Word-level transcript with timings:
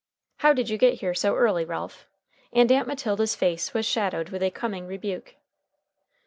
"How 0.37 0.53
did 0.53 0.67
you 0.67 0.79
get 0.79 1.01
here 1.01 1.13
so 1.13 1.35
early, 1.35 1.63
Ralph?" 1.63 2.07
and 2.51 2.71
Aunt 2.71 2.87
Matilda's 2.87 3.35
face 3.35 3.75
was 3.75 3.85
shadowed 3.85 4.29
with 4.29 4.41
a 4.41 4.49
coming 4.49 4.87
rebuke. 4.87 5.35